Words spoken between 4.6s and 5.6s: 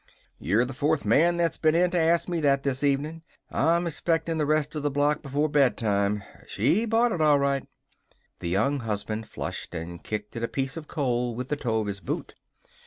of the block before